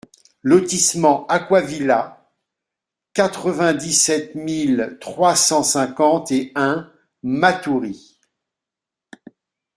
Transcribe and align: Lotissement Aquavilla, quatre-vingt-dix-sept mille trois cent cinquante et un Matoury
Lotissement 0.41 1.27
Aquavilla, 1.27 2.27
quatre-vingt-dix-sept 3.13 4.33
mille 4.33 4.97
trois 4.99 5.35
cent 5.35 5.61
cinquante 5.61 6.31
et 6.31 6.51
un 6.55 6.91
Matoury 7.21 8.17